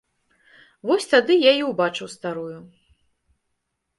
[0.91, 2.57] Вось тады я і ўбачыў старую.